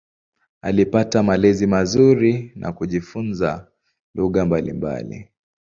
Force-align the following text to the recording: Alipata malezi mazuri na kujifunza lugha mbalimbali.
Alipata 0.61 1.23
malezi 1.23 1.67
mazuri 1.67 2.51
na 2.55 2.71
kujifunza 2.73 3.71
lugha 4.15 4.45
mbalimbali. 4.45 5.29